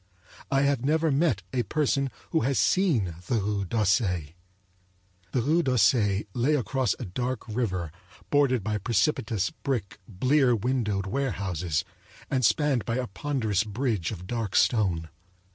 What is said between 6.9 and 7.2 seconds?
a